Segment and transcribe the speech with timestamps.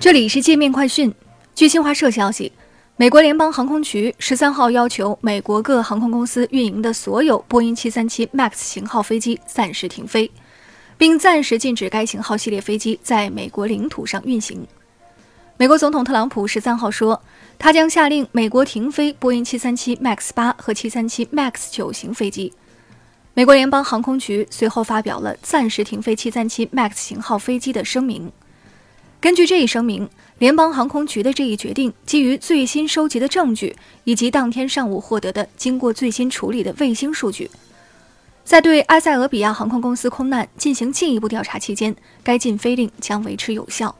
[0.00, 1.12] 这里是界面快讯。
[1.56, 2.52] 据新华社消息，
[2.96, 10.30] 美国联邦航空局十三号要求美国各航空公司运营的所有波音737 MAX 型号飞机暂时停飞，
[10.96, 14.64] 并暂时禁止该型号系列飞机在美国领土上运行。
[15.56, 17.20] 美国总统特朗普十三号说，
[17.58, 22.52] 他将下令美国停飞波音737 MAX 八和737 MAX 九型飞机。
[23.34, 28.30] 美国联邦航空局随后发表了暂时停飞737 MAX 型号飞机的声明。
[29.20, 30.08] 根据这一声明，
[30.38, 37.50] 联邦航空局的这一决定基于最新收集的证据以及当天上午获得的经过最新处理的卫星数据。
[38.44, 43.94] 在对埃塞俄比亚航空公司空难进行进一步调查期间，该禁飞令将维持有效。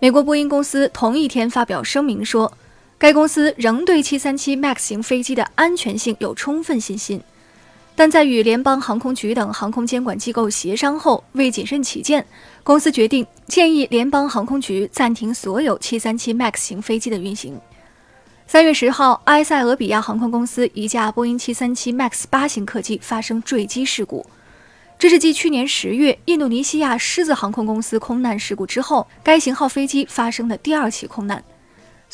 [0.00, 2.52] 美国波音公司同一天发表声明说，
[2.98, 7.22] 该公司仍对737 MAX 型飞机的安全性有充分信心。
[7.94, 12.24] 但在与联邦航空局等航空监管机构协商后，为谨慎起见，
[12.62, 17.60] 公司决定建议联邦航空局暂停所有737 MAX 型飞机的运行。
[18.46, 24.26] 三月十号，埃塞俄比亚航空公司一架波音737 MAX 八型客机发生坠机事故，
[24.98, 31.44] 这是继去年十月印度尼西亚狮子航空公司空难事故之后，该型号飞机发生的第二起空难。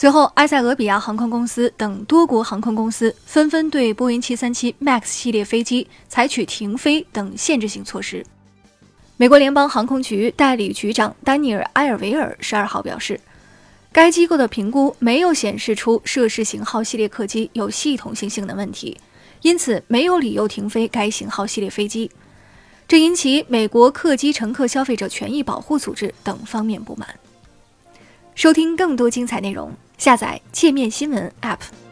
[0.00, 8.24] 随后，埃塞俄比亚航空公司等多国航空公司纷纷对波音737 MAX 系列飞机采取停飞等限制性措施。
[9.16, 13.20] 美国联邦航空局代理局长丹尼尔·埃尔维尔十二号表示，
[13.91, 18.96] 该机构的评估没有显示出涉事型号系列客机有系统性性能问题，
[19.42, 22.08] 因此没有理由停飞该型号系列飞机。
[22.86, 27.08] 这引起美国客机乘客消费者权益保护组织等方面不满。
[28.36, 29.72] 收听更多精彩内容。
[29.98, 31.88] 下载界面新闻 App。